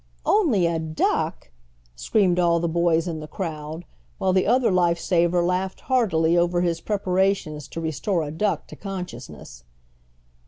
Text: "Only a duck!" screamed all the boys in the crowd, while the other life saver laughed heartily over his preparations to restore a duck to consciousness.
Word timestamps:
"Only 0.25 0.65
a 0.65 0.79
duck!" 0.79 1.51
screamed 1.95 2.39
all 2.39 2.59
the 2.59 2.67
boys 2.67 3.07
in 3.07 3.19
the 3.19 3.27
crowd, 3.27 3.85
while 4.17 4.33
the 4.33 4.47
other 4.47 4.71
life 4.71 4.97
saver 4.97 5.43
laughed 5.43 5.81
heartily 5.81 6.35
over 6.35 6.61
his 6.61 6.81
preparations 6.81 7.67
to 7.67 7.79
restore 7.79 8.23
a 8.23 8.31
duck 8.31 8.65
to 8.69 8.75
consciousness. 8.75 9.63